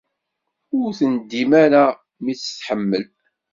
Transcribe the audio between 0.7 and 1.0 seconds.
ur